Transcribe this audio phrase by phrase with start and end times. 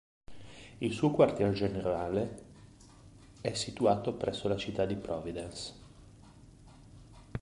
[0.79, 2.43] Il suo quartier generale
[3.39, 5.73] è situato presso la citta di Providence.